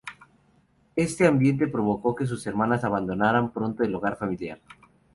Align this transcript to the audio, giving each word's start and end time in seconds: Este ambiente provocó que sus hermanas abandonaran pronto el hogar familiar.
Este 0.95 1.27
ambiente 1.27 1.67
provocó 1.67 2.15
que 2.15 2.25
sus 2.25 2.47
hermanas 2.47 2.83
abandonaran 2.83 3.51
pronto 3.53 3.83
el 3.83 3.93
hogar 3.93 4.17
familiar. 4.17 4.59